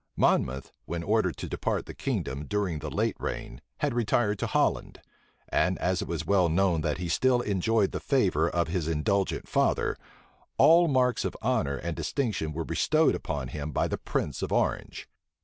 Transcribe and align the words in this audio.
Monmouth, 0.15 0.71
when 0.85 1.03
ordered 1.03 1.37
to 1.37 1.47
depart 1.47 1.85
the 1.85 1.93
kingdom, 1.93 2.47
during 2.47 2.79
the 2.79 2.89
late 2.89 3.15
reign, 3.19 3.61
had 3.81 3.93
retired 3.93 4.39
to 4.39 4.47
Holland; 4.47 4.99
and 5.49 5.77
as 5.77 6.01
it 6.01 6.07
was 6.07 6.25
well 6.25 6.49
known 6.49 6.81
that 6.81 6.97
he 6.97 7.07
still 7.07 7.41
enjoyed 7.41 7.91
the 7.91 7.99
favor 7.99 8.49
of 8.49 8.67
his 8.67 8.87
indulgent 8.87 9.47
father, 9.47 9.95
all 10.57 10.87
marks 10.87 11.23
of 11.23 11.37
honor 11.43 11.77
and 11.77 11.95
distinction 11.95 12.51
were 12.51 12.65
bestowed 12.65 13.13
upon 13.13 13.49
him 13.49 13.71
by 13.71 13.87
the 13.87 13.99
prince 13.99 14.41
of 14.41 14.51
Orange. 14.51 15.07